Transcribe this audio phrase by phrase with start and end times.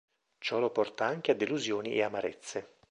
[0.39, 2.67] Ciò lo porta anche a delusioni e amarezze.